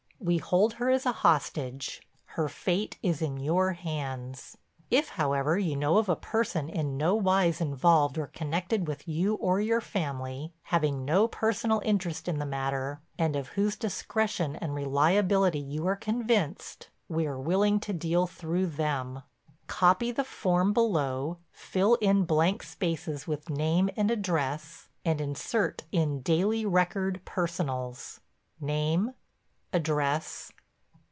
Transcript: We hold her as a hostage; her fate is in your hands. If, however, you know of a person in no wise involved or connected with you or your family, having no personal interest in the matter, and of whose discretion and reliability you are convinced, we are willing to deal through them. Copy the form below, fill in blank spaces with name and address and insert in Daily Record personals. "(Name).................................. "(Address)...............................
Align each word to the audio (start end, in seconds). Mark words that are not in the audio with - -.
We 0.23 0.37
hold 0.37 0.73
her 0.73 0.87
as 0.91 1.07
a 1.07 1.11
hostage; 1.25 2.03
her 2.25 2.47
fate 2.47 2.99
is 3.01 3.23
in 3.23 3.37
your 3.37 3.73
hands. 3.73 4.55
If, 4.91 5.09
however, 5.09 5.57
you 5.57 5.75
know 5.75 5.97
of 5.97 6.07
a 6.09 6.15
person 6.15 6.69
in 6.69 6.95
no 6.95 7.15
wise 7.15 7.59
involved 7.59 8.19
or 8.19 8.27
connected 8.27 8.87
with 8.87 9.07
you 9.07 9.33
or 9.33 9.59
your 9.59 9.81
family, 9.81 10.53
having 10.65 11.05
no 11.05 11.27
personal 11.27 11.81
interest 11.83 12.27
in 12.27 12.37
the 12.37 12.45
matter, 12.45 13.01
and 13.17 13.35
of 13.35 13.47
whose 13.57 13.75
discretion 13.75 14.55
and 14.57 14.75
reliability 14.75 15.57
you 15.57 15.87
are 15.87 15.95
convinced, 15.95 16.91
we 17.09 17.25
are 17.25 17.41
willing 17.41 17.79
to 17.79 17.91
deal 17.91 18.27
through 18.27 18.67
them. 18.67 19.23
Copy 19.65 20.11
the 20.11 20.23
form 20.23 20.71
below, 20.71 21.39
fill 21.51 21.95
in 21.95 22.25
blank 22.25 22.61
spaces 22.61 23.25
with 23.25 23.49
name 23.49 23.89
and 23.97 24.11
address 24.11 24.87
and 25.03 25.19
insert 25.19 25.81
in 25.91 26.21
Daily 26.21 26.63
Record 26.63 27.21
personals. 27.25 28.19
"(Name).................................. 28.59 29.13
"(Address)............................... 29.73 30.51